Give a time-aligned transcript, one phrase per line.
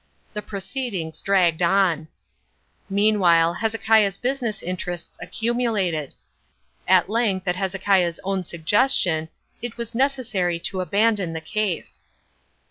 [0.33, 2.07] The proceedings dragged on.
[2.89, 6.15] Meanwhile Hezekiah's business interests accumulated.
[6.87, 9.29] At length, at Hezekiah's own suggestion,
[9.61, 12.01] it was necessary to abandon the case.